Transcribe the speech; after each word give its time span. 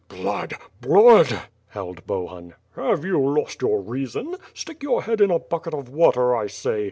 "Blood! 0.09 0.55
Blood!" 0.81 1.41
howled 1.67 2.07
Bohun. 2.07 2.55
"Have 2.75 3.05
you 3.05 3.19
lost 3.21 3.61
your 3.61 3.81
reason? 3.81 4.33
Stick 4.51 4.81
your 4.81 5.03
head 5.03 5.21
in 5.21 5.29
a 5.29 5.37
bucket 5.37 5.75
of 5.75 5.89
water, 5.89 6.35
I 6.35 6.47
say. 6.47 6.79